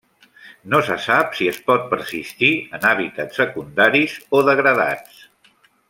No 0.73 0.77
se 0.85 0.95
sap 1.07 1.35
si 1.39 1.49
es 1.51 1.59
pot 1.67 1.85
persistir 1.91 2.51
en 2.79 2.87
hàbitats 2.93 3.39
secundaris 3.43 4.17
o 4.39 4.43
degradats. 4.49 5.23